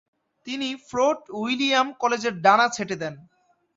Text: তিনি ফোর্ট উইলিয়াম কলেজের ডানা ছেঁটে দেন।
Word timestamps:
তিনি 0.47 0.69
ফোর্ট 0.87 1.19
উইলিয়াম 1.39 1.87
কলেজের 2.01 2.33
ডানা 2.41 2.67
ছেঁটে 2.75 2.95
দেন। 3.01 3.13